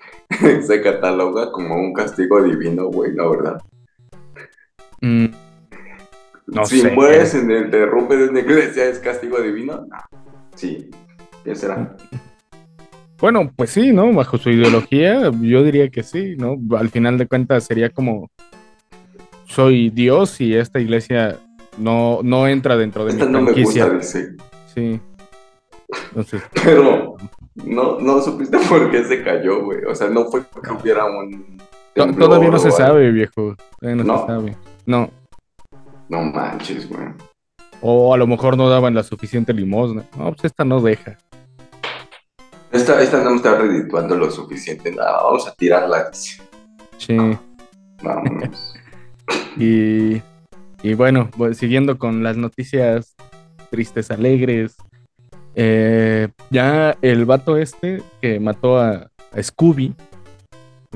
[0.62, 3.30] se cataloga como un castigo divino, güey, ¿no?
[3.32, 3.62] ¿Verdad?
[5.02, 5.26] Mm,
[6.48, 6.92] No si sé.
[6.92, 9.86] mueres en el derrumbe de una iglesia, ¿es castigo divino?
[9.90, 9.98] No.
[10.56, 10.90] Sí.
[11.44, 11.96] ¿Qué será?
[13.20, 14.12] Bueno, pues sí, ¿no?
[14.14, 16.56] Bajo su ideología, yo diría que sí, ¿no?
[16.78, 18.30] Al final de cuentas sería como
[19.46, 21.38] soy Dios y esta iglesia
[21.78, 24.36] no, no entra dentro de Esta mi no me gusta, dice.
[24.74, 25.00] Sí.
[26.10, 27.16] Entonces, Pero
[27.56, 29.84] no, no supiste por qué se cayó, güey.
[29.86, 31.58] O sea, no fue porque hubiera un.
[31.94, 33.56] temblor todavía no se sabe, viejo.
[33.80, 34.22] Todavía no, No.
[34.22, 34.58] se sabe.
[34.86, 35.10] No.
[36.10, 37.08] No manches, güey.
[37.82, 40.06] O a lo mejor no daban la suficiente limosna.
[40.18, 41.18] No, pues esta no deja.
[42.72, 44.92] Esta, esta no me está redituando lo suficiente.
[44.92, 46.10] Nada, vamos a tirarla.
[46.98, 47.18] Sí.
[48.04, 48.74] Vámonos.
[49.58, 50.22] Y,
[50.84, 53.16] y bueno, pues, siguiendo con las noticias
[53.70, 54.76] tristes, alegres.
[55.56, 59.94] eh, ya el vato este que mató a, a Scooby,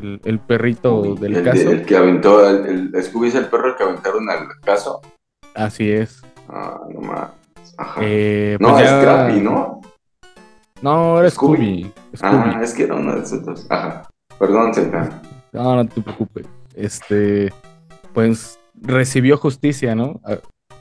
[0.01, 3.45] el, el perrito Uy, del el, caso, el que aventó, el, el Scooby es el
[3.47, 5.01] perro el que aventaron al caso.
[5.53, 6.21] así es.
[6.49, 7.29] Ah, no mames.
[7.77, 8.01] Ajá.
[8.03, 9.81] Eh, no, pues es ya- Scrappy, ¿no?
[10.81, 11.91] No, era Scooby.
[12.15, 12.17] Scooby.
[12.17, 12.53] Scooby.
[12.55, 13.65] Ah, es que era uno de esos dos.
[13.69, 14.07] Ajá.
[14.37, 15.21] Perdón, Zeta.
[15.51, 16.45] No, no te preocupes.
[16.75, 17.51] Este,
[18.13, 20.19] pues recibió justicia, ¿no?
[20.25, 20.37] A-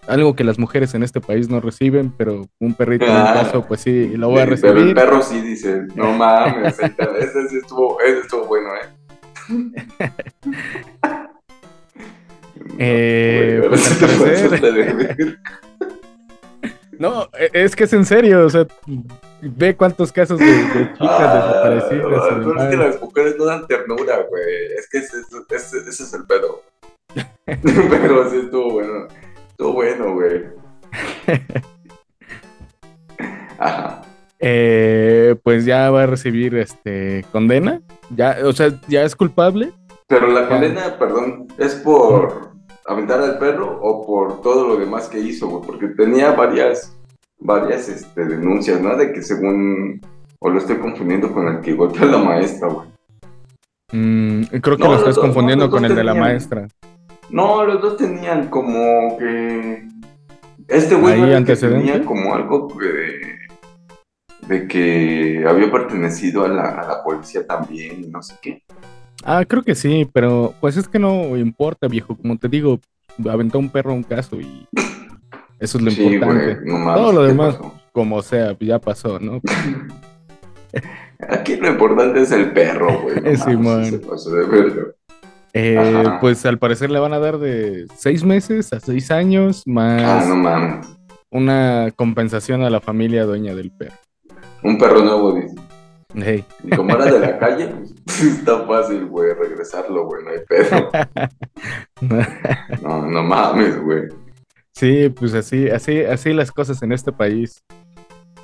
[0.07, 3.33] Algo que las mujeres en este país no reciben, pero un perrito en un Ah.
[3.33, 4.95] caso, pues sí, lo voy a Pero el recibir.
[4.95, 8.89] perro sí dice, no mames, ese sí estuvo, ese estuvo bueno, ¿eh?
[12.79, 15.39] Eh, pues, al parecer-.
[16.99, 18.67] No, e- es que es en serio, o sea,
[19.43, 22.07] ve cuántos casos de, de chicas Ah, desaparecidas.
[22.29, 24.45] pero es que las mujeres no dan ternura, güey.
[24.79, 25.45] Es que ese, ese-
[25.79, 26.63] ese- ese es el pedo.
[27.47, 29.07] Pero sí estuvo bueno.
[29.51, 30.45] Estuvo bueno, güey.
[33.59, 34.03] Ajá.
[34.41, 37.81] Eh, pues ya va a recibir este condena.
[38.15, 39.73] Ya, o sea, ya es culpable.
[40.07, 42.51] Pero la condena, perdón, ¿es por
[42.87, 45.63] aventar al perro o por todo lo demás que hizo, güey?
[45.65, 46.97] Porque tenía varias,
[47.39, 48.97] varias este, denuncias, ¿no?
[48.97, 50.01] De que según,
[50.41, 52.89] o lo estoy confundiendo con el que golpeó a la maestra, güey.
[53.93, 56.67] Mm, creo que No, lo estás dos- confundiendo no, con el de la maestra.
[57.31, 59.87] No, los dos tenían como que...
[60.69, 63.21] Este güey ¿Hay no era el que tenía como algo de,
[64.49, 68.63] de que había pertenecido a la, a la policía también y no sé qué.
[69.25, 72.17] Ah, creo que sí, pero pues es que no importa, viejo.
[72.17, 72.79] Como te digo,
[73.31, 74.67] aventó un perro a un caso y
[75.59, 76.55] eso es lo sí, importante.
[76.57, 77.75] güey, no mames, Todo lo ¿qué demás, pasó?
[77.93, 79.41] como sea, ya pasó, ¿no?
[81.29, 83.17] Aquí lo importante es el perro, güey.
[83.17, 84.83] No de verga.
[85.57, 89.71] Eh, pues al parecer le van a dar de seis meses a seis años Ah,
[89.71, 90.87] más no mames.
[91.31, 93.95] una compensación a la familia dueña del perro.
[94.65, 95.55] Un perro nuevo, dice.
[96.15, 96.45] Hey.
[96.63, 97.69] Y como era de la calle,
[98.05, 100.91] pues, está fácil, güey, regresarlo, güey, no hay pedo.
[102.83, 104.03] No, no mames, güey.
[104.73, 107.63] Sí, pues así, así, así las cosas en este país.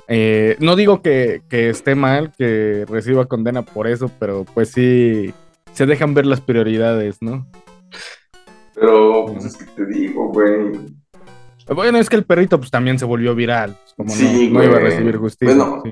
[0.07, 5.33] Eh, no digo que, que esté mal que reciba condena por eso, pero pues sí
[5.73, 7.47] se dejan ver las prioridades, ¿no?
[8.75, 11.00] Pero, pues es que te digo, güey.
[11.67, 14.65] Bueno, es que el perrito pues también se volvió viral, pues, como Sí, no, no
[14.65, 15.55] iba a recibir justicia.
[15.55, 15.91] Bueno, sí.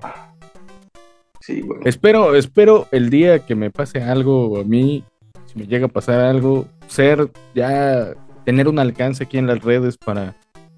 [1.42, 1.80] sí, güey.
[1.86, 5.04] Espero, espero el día que me pase algo a mí,
[5.46, 8.14] si me llega a pasar algo, ser ya
[8.46, 10.36] tener un alcance aquí en las redes para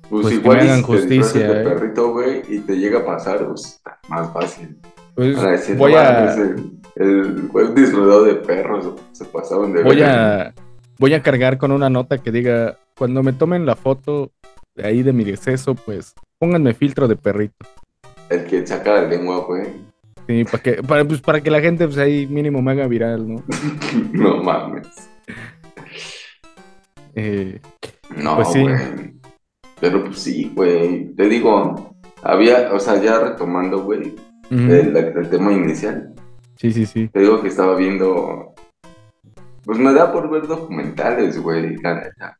[0.10, 1.63] Pues, pues, que me hagan te justicia, de ¿eh?
[1.63, 4.77] perrito, güey, y te llega a pasar, pues más fácil.
[5.15, 7.49] pues, Para decir, voy "No a el, el
[8.25, 10.41] de perros se pasaron de voy verga".
[10.47, 10.54] a
[10.99, 14.32] voy a cargar con una nota que diga cuando me tomen la foto
[14.75, 17.65] de ahí de mi deceso, pues pónganme filtro de perrito.
[18.29, 19.67] El que saca la lengua, güey.
[20.27, 23.27] Sí, para que para, pues, para que la gente pues ahí mínimo me haga viral,
[23.27, 23.43] ¿no?
[24.13, 24.88] no mames.
[27.15, 27.60] Eh,
[28.17, 28.62] No, Pues sí.
[28.62, 28.75] güey.
[29.79, 31.13] Pero pues sí, güey.
[31.15, 34.15] Te digo, había, o sea, ya retomando, güey,
[34.51, 36.13] el, el tema inicial.
[36.55, 37.07] Sí, sí, sí.
[37.07, 38.53] Te digo que estaba viendo.
[39.65, 42.38] Pues me da por ver documentales, güey, la neta.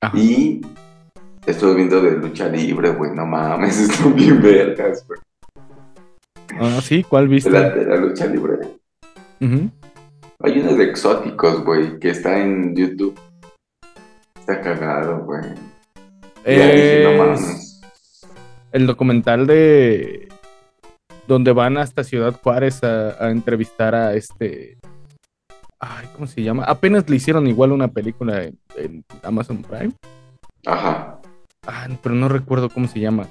[0.00, 0.16] Ajá.
[0.18, 0.62] Y
[1.46, 5.20] estuve viendo de lucha libre, güey, no mames, están bien vergas, güey.
[6.58, 7.50] Ah, sí, ¿cuál viste?
[7.50, 8.58] la, de la lucha libre.
[9.40, 9.70] Ujú.
[10.42, 13.18] Hay unos de exóticos, güey, que está en YouTube.
[14.38, 15.42] Está cagado, güey.
[16.44, 17.80] Dije, no mames.
[18.72, 20.28] el documental de
[21.26, 24.78] donde van hasta Ciudad Juárez a, a entrevistar a este.
[25.78, 26.64] Ay, ¿cómo se llama?
[26.64, 29.92] Apenas le hicieron igual una película en, en Amazon Prime.
[30.66, 31.19] Ajá.
[31.66, 33.26] Ah, pero no recuerdo cómo se llama.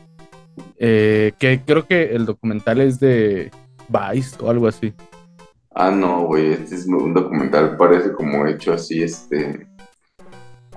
[0.78, 3.52] Eh, que creo que el documental es de
[3.88, 4.94] Vice o algo así.
[5.74, 9.68] Ah, no, güey, este es un documental, parece como hecho así, este...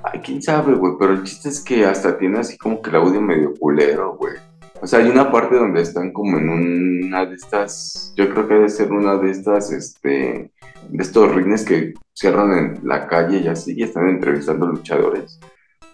[0.04, 2.96] Ay, quién sabe, güey, pero el chiste es que hasta tiene así como que el
[2.96, 4.34] audio medio culero, güey.
[4.80, 8.54] O sea, hay una parte donde están como en una de estas, yo creo que
[8.54, 10.50] debe ser una de estas, este,
[10.88, 15.38] de estos rines que cierran en la calle y así, y están entrevistando luchadores.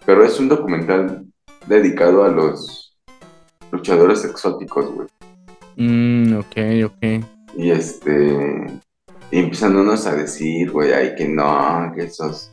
[0.06, 1.27] Pero es un documental
[1.68, 2.96] dedicado a los
[3.70, 5.08] luchadores exóticos, güey.
[5.76, 7.24] Mm, ok, ok.
[7.56, 8.66] Y este.
[9.30, 12.50] Y empiezan unos a decir, güey, ay, que no, que esos.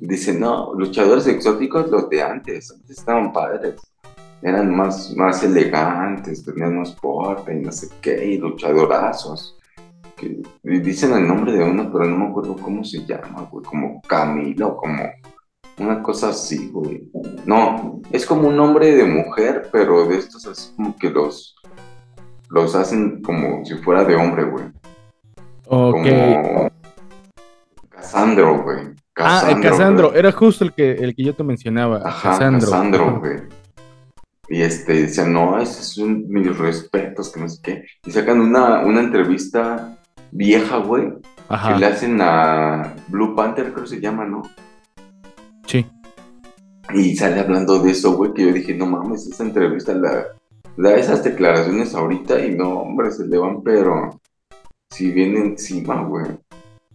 [0.00, 3.80] Dicen, no, luchadores exóticos los de antes, antes estaban padres.
[4.42, 9.56] Eran más, más elegantes, tenían más porte y no sé qué, y luchadorazos.
[10.16, 13.64] Que, y dicen el nombre de uno, pero no me acuerdo cómo se llama, güey,
[13.64, 15.04] como Camilo, como
[15.78, 17.08] una cosa así, güey.
[17.46, 21.56] No, es como un nombre de mujer, pero de estos así como que los,
[22.48, 24.64] los hacen como si fuera de hombre, güey.
[25.66, 25.96] Ok.
[25.96, 26.70] Como
[27.90, 28.94] Casandro, güey.
[29.16, 32.02] Ah, el Casandro, era justo el que, el que yo te mencionaba.
[32.04, 32.70] Ajá, Casandro.
[32.70, 33.36] Casandro, güey.
[34.48, 37.84] Y este, decían, no, esos son mis respetos, que no sé qué.
[38.04, 39.96] Y sacan una, una entrevista
[40.32, 41.78] vieja, güey, que Ajá.
[41.78, 44.42] le hacen a Blue Panther, creo que se llama, ¿no?
[45.66, 45.86] Sí.
[46.92, 50.26] Y sale hablando de eso, güey, que yo dije, no mames, esa entrevista la
[50.76, 54.20] da esas declaraciones ahorita y no, hombre, se le van, pero
[54.90, 56.26] si viene encima, güey.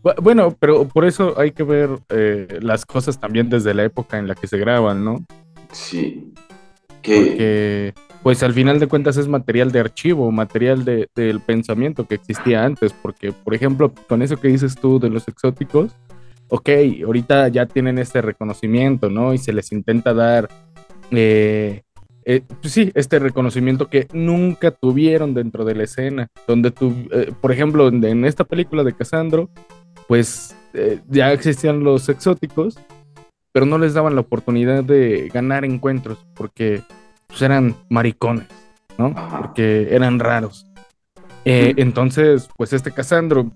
[0.04, 4.18] Bu- Bueno, pero por eso hay que ver eh, las cosas también desde la época
[4.20, 5.26] en la que se graban, ¿no?
[5.72, 6.34] Sí.
[7.02, 12.06] Que, Porque, pues al final de cuentas es material de archivo, material de- del pensamiento
[12.06, 12.94] que existía antes.
[12.94, 15.92] Porque, por ejemplo, con eso que dices tú de los exóticos,
[16.50, 16.70] ok,
[17.06, 19.34] ahorita ya tienen este reconocimiento, ¿no?
[19.34, 20.50] Y se les intenta dar,
[21.12, 21.84] eh,
[22.26, 26.28] eh, pues sí, este reconocimiento que nunca tuvieron dentro de la escena.
[26.48, 29.50] Donde tú, eh, por ejemplo, en, esta película de Casandro,
[30.08, 30.56] pues
[31.08, 32.78] ya existían los exóticos,
[33.52, 36.84] pero no les daban la oportunidad de ganar encuentros porque
[37.26, 38.48] pues, eran maricones,
[38.98, 39.16] ¿no?
[39.40, 40.68] Porque eran raros.
[41.44, 43.52] Entonces, pues este Casandro,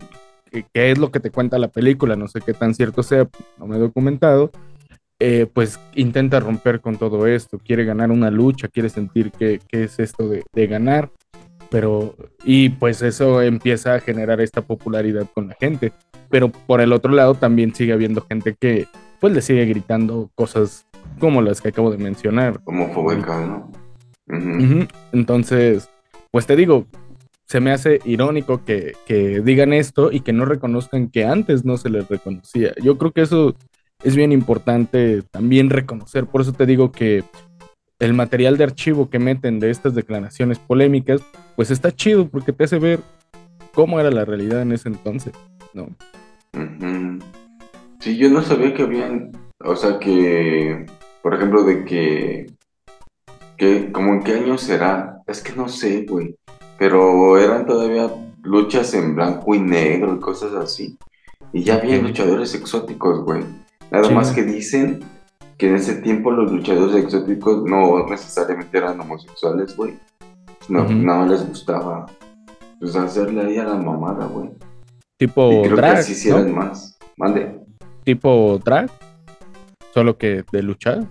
[0.54, 3.28] que, que es lo que te cuenta la película, no sé qué tan cierto sea,
[3.58, 4.52] no me he documentado,
[5.20, 9.86] eh, pues intenta romper con todo esto, quiere ganar una lucha, quiere sentir que, que
[9.86, 11.10] es esto de, de ganar,
[11.70, 15.92] pero, y pues eso empieza a generar esta popularidad con la gente,
[16.30, 18.88] pero por el otro lado también sigue habiendo gente que
[19.20, 20.86] pues le sigue gritando cosas
[21.20, 22.60] como las que acabo de mencionar.
[22.66, 23.72] homofóbica, ¿no?
[24.28, 24.64] Ujú.
[24.64, 24.88] Ujú.
[25.14, 25.90] Entonces,
[26.32, 26.86] pues te digo,
[27.46, 31.78] se me hace irónico que, que, digan esto y que no reconozcan que antes no
[31.78, 32.74] se les reconocía.
[32.82, 33.56] Yo creo que eso
[34.04, 36.26] es bien importante también reconocer.
[36.26, 37.24] Por eso te digo que
[38.00, 41.22] el material de archivo que meten de estas declaraciones polémicas,
[41.56, 43.00] pues está chido porque te hace ver
[43.74, 45.34] cómo era la realidad en ese entonces,
[45.74, 45.90] ¿no?
[48.00, 49.32] Sí, yo no sabía que habían,
[49.64, 50.86] o sea, que,
[51.22, 52.48] por ejemplo, de que,
[53.58, 56.36] que, como en qué año será, es que no sé, güey,
[56.84, 60.98] pero eran todavía luchas en blanco y negro y cosas así.
[61.54, 63.46] Y ya había luchadores exóticos, güey.
[63.90, 65.00] Nada más que dicen
[65.58, 69.98] que en ese tiempo los luchadores exóticos no necesariamente eran homosexuales, güey.
[70.68, 72.06] No, no les gustaba
[72.82, 74.50] pues hacerle ahí a la mamada, güey.
[75.16, 75.94] Tipo y creo drag.
[75.94, 77.00] Que así hicieron más.
[77.16, 77.62] Mande.
[78.04, 78.60] Tipo
[79.94, 81.06] Solo que de luchar.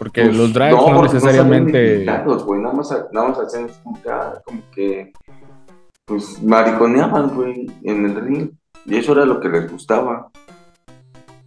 [0.00, 2.06] Porque pues, los drags no, necesariamente.
[2.06, 2.62] No güey.
[2.62, 5.12] Nada más, nada más hacían como que.
[6.06, 8.50] Pues mariconeaban, güey, en el ring.
[8.86, 10.30] Y eso era lo que les gustaba.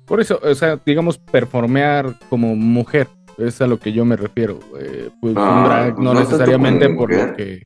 [0.06, 3.08] Por eso, o sea, digamos, performear como mujer.
[3.40, 4.60] Es a lo que yo me refiero.
[4.70, 7.64] pues un ah, drag pues no, necesariamente por lo que.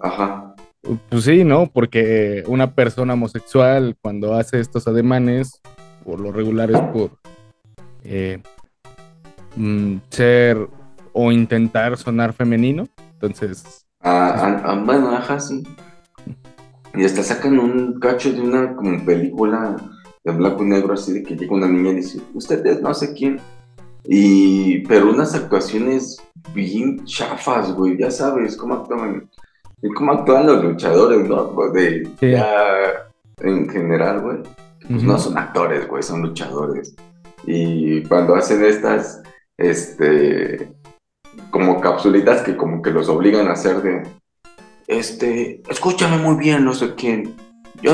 [0.00, 0.52] Ajá.
[1.08, 1.70] Pues sí, ¿no?
[1.72, 5.60] Porque una persona homosexual cuando hace estos ademanes,
[6.04, 7.12] por lo regular es por
[8.02, 8.42] eh,
[9.56, 10.68] mm, ser
[11.12, 12.88] o intentar sonar femenino.
[13.14, 13.86] Entonces.
[14.00, 15.62] Ah, ah, bueno, ajá, sí.
[16.94, 19.76] Y hasta sacan un cacho de una como película
[20.24, 22.92] de blanco y negro, así de que llega una niña y dice, usted es no
[22.94, 23.40] sé quién.
[24.04, 26.20] Y, pero unas actuaciones
[26.54, 29.28] bien chafas, güey, ya sabes cómo actúan
[29.94, 31.50] cómo actúan los luchadores, ¿no?
[31.50, 34.38] Pues de, ya en general, güey.
[34.88, 36.94] Pues no son actores, güey, son luchadores.
[37.46, 39.19] Y cuando hacen estas,
[39.60, 40.72] este,
[41.50, 44.02] como capsulitas que como que los obligan a hacer de,
[44.90, 47.34] este, escúchame muy bien, no sé quién.
[47.80, 47.92] Yo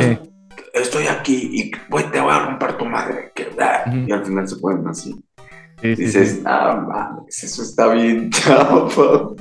[0.72, 3.32] estoy aquí y pues, te voy a romper tu madre.
[3.34, 3.48] Que,
[4.06, 5.14] Y al final se ponen así.
[5.82, 9.36] Dices, ah, mames, eso está bien chavo.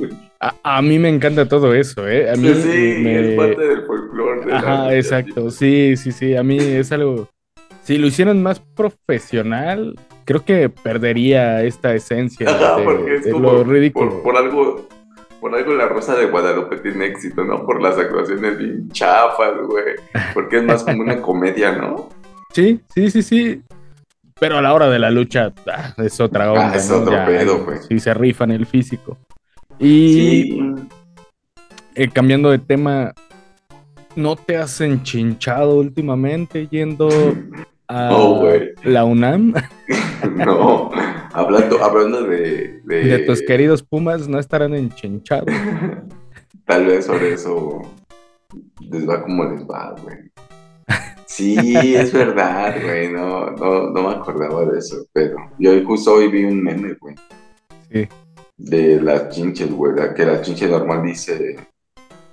[0.64, 2.30] A, mí me encanta todo eso, ¿eh?
[2.30, 4.54] A mí sí, es parte del folclore.
[4.54, 5.50] Ajá, exacto.
[5.50, 6.36] Sí, sí, sí.
[6.36, 7.30] A mí es algo.
[7.84, 13.64] Si lo hicieran más profesional, creo que perdería esta esencia Ajá, porque es como lo
[13.64, 14.22] ridículo.
[14.22, 14.88] Por, algo,
[15.40, 17.66] por algo la Rosa de Guadalupe tiene éxito, ¿no?
[17.66, 19.96] Por las actuaciones bien chafas, güey.
[20.34, 22.10] Porque es más como una comedia, ¿no?
[22.52, 23.62] Sí, sí, sí, sí.
[24.38, 26.72] Pero a la hora de la lucha ah, es otra onda.
[26.72, 27.78] Ah, es otro pedo, güey.
[27.88, 29.18] Sí, se rifan el físico.
[29.80, 30.60] Y
[31.96, 33.14] eh, cambiando de tema,
[34.16, 37.08] ¿no te has enchinchado últimamente yendo
[37.88, 38.12] a
[38.84, 39.54] la UNAM?
[40.36, 40.92] No,
[41.34, 45.48] hablando, hablando de, de, tus queridos Pumas, ¿no estarán enchinchados?
[46.66, 47.82] Tal vez por eso
[48.80, 50.18] les va como les va, güey.
[51.26, 56.30] Sí, es verdad, güey, no, no, no me acordaba de eso, pero yo justo hoy
[56.30, 57.16] vi un meme, güey.
[57.92, 58.08] Sí
[58.58, 61.58] de las chinches, güey, que la chinche normal dice,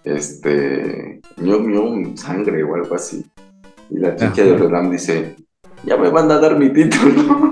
[0.04, 3.24] este, ñom ñom, sangre o algo así.
[3.90, 5.36] Y la chinche de Roland dice,
[5.84, 7.51] ya me van a dar mi título.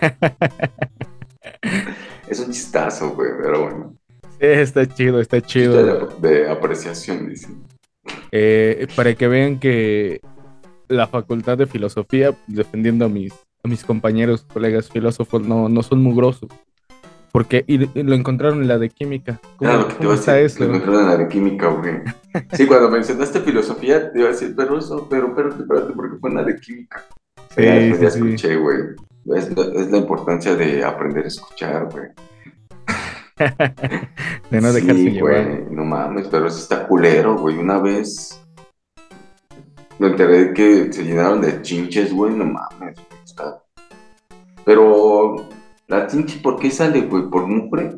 [2.28, 3.96] es un chistazo, güey, pero bueno.
[4.38, 6.08] está chido, está chido.
[6.20, 7.48] De, apreciación, dice.
[8.30, 10.20] Eh, para que vean que
[10.88, 13.32] la facultad de filosofía, defendiendo a mis,
[13.62, 16.48] a mis compañeros, colegas filósofos, no, no son mugrosos.
[17.30, 19.38] Porque y, lo encontraron en la de química.
[19.58, 22.00] ¿Cómo, claro, iba a decir, lo encontraron en la de química, güey.
[22.52, 26.30] Sí, cuando mencionaste filosofía, te iba a decir, pero eso, pero espérate, espérate, porque fue
[26.30, 27.04] en la de química.
[27.54, 28.78] Sí, ya, ya escuché, güey.
[29.36, 32.08] Es, es, la importancia de aprender a escuchar, güey.
[34.50, 35.44] de no dejarse sí, llevar.
[35.44, 37.56] Güey, no mames, pero eso está culero, güey.
[37.56, 38.42] Una vez
[39.98, 42.96] me enteré de que se llenaron de chinches, güey, no mames.
[43.24, 43.62] Está...
[44.64, 45.48] Pero
[45.88, 47.30] ¿La chinche por qué sale, güey?
[47.30, 47.94] ¿Por mugre?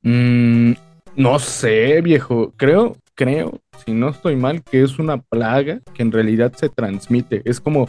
[0.00, 0.72] Mm,
[1.14, 2.54] no sé, viejo.
[2.56, 7.42] Creo, creo, si no estoy mal, que es una plaga que en realidad se transmite.
[7.44, 7.86] Es como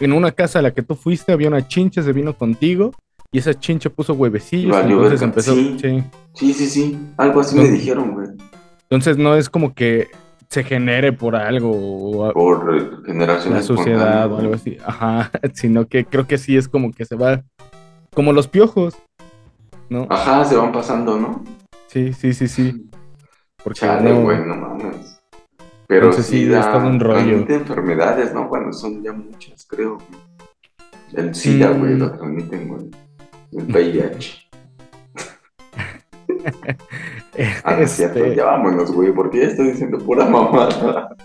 [0.00, 2.92] en una casa a la que tú fuiste había una chinche, se vino contigo
[3.32, 4.76] y esa chinche puso huevecillos.
[4.76, 5.54] y entonces empezó.
[5.54, 6.02] Sí.
[6.34, 6.98] sí, sí, sí.
[7.16, 8.28] Algo así me dijeron, güey.
[8.82, 10.08] Entonces no es como que
[10.48, 12.32] se genere por algo.
[12.32, 13.54] por generación.
[13.54, 14.78] La sociedad o algo así.
[14.84, 15.30] Ajá.
[15.54, 17.44] Sino que creo que sí es como que se va
[18.12, 18.96] como los piojos,
[19.88, 20.08] ¿no?
[20.10, 21.44] Ajá, se van pasando, ¿no?
[21.86, 22.90] Sí, sí, sí, sí.
[23.62, 24.22] Porque Chale, no...
[24.22, 25.19] güey, no mames.
[25.90, 27.44] Pero sí, da, es todo un rollo.
[27.48, 28.48] enfermedades, ¿no?
[28.48, 29.98] Bueno, son ya muchas, creo.
[31.12, 32.90] El SIDA, güey, lo transmiten, güey.
[33.52, 34.48] El VIH.
[37.64, 41.16] Ah, es cierto, Este, ya vámonos, güey, porque ya estoy diciendo pura mamada.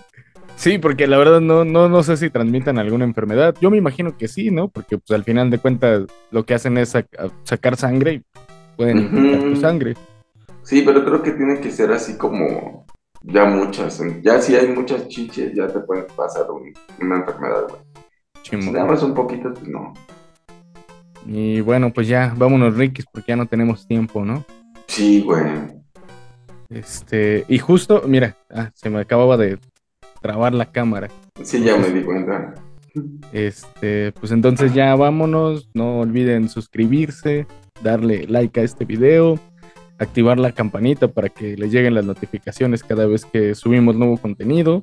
[0.56, 3.54] Sí, porque la verdad no, no, no sé si transmitan alguna enfermedad.
[3.60, 4.68] Yo me imagino que sí, ¿no?
[4.68, 8.22] Porque pues al final de cuentas lo que hacen es sac- sacar sangre y
[8.76, 9.94] pueden infectar tu sangre.
[10.62, 12.86] Sí, pero creo que tiene que ser así como
[13.26, 14.00] ya muchas.
[14.22, 17.80] Ya si hay muchas chiches, ya te pueden pasar un- una enfermedad, güey.
[18.42, 19.92] Si nada más un poquito, pues no.
[21.26, 24.44] Y bueno, pues ya, vámonos, Rikis, porque ya no tenemos tiempo, ¿no?
[24.86, 25.44] Sí, güey.
[26.68, 29.58] Este, y justo, mira, ah, se me acababa de
[30.20, 31.08] trabar la cámara.
[31.42, 32.54] Sí, ya me di cuenta.
[33.32, 37.46] Este, pues entonces ya vámonos, no olviden suscribirse,
[37.82, 39.38] darle like a este video,
[39.98, 44.80] activar la campanita para que les lleguen las notificaciones cada vez que subimos nuevo contenido.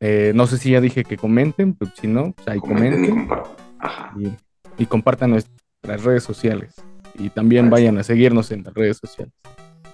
[0.00, 3.08] Eh, no sé si ya dije que comenten, pues si no, pues ahí Comenten y
[3.08, 3.56] comenten compartan.
[3.80, 4.14] Ajá.
[4.18, 6.74] y, y compartan nuestras redes sociales.
[7.18, 9.34] Y también vayan a seguirnos en las redes sociales.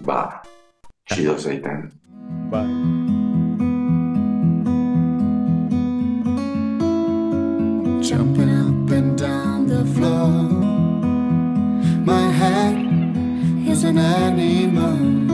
[0.07, 0.43] Va.
[1.07, 1.93] Chido, Seitan.
[2.51, 3.05] Bye.
[8.03, 10.29] jumping up and down the floor.
[12.05, 13.04] My head
[13.85, 15.34] an animal.